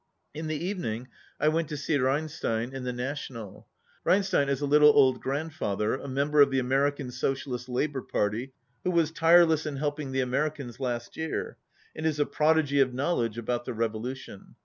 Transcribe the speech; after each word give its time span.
In 0.33 0.47
the 0.47 0.55
evening 0.57 1.09
I 1.39 1.49
went 1.49 1.67
to 1.69 1.77
see 1.77 1.95
Reinstein 1.95 2.73
in 2.73 2.85
the 2.85 2.91
National. 2.91 3.67
Reinstein 4.03 4.49
is 4.49 4.59
a 4.59 4.65
little 4.65 4.89
old 4.89 5.21
grandfather, 5.21 5.93
a 5.93 6.07
member 6.07 6.41
of 6.41 6.49
the 6.49 6.57
American 6.57 7.11
Socialist 7.11 7.69
Labour 7.69 8.01
Party, 8.01 8.51
who 8.83 8.89
was 8.89 9.11
tireless 9.11 9.67
in 9.67 9.75
helping 9.75 10.11
the 10.11 10.21
Americans 10.21 10.79
last 10.79 11.17
year, 11.17 11.57
and 11.95 12.07
is 12.07 12.19
a 12.19 12.25
prodigy 12.25 12.79
of 12.79 12.95
knowledge 12.95 13.37
about 13.37 13.65
the 13.65 13.75
rev 13.75 13.91
olution. 13.91 14.55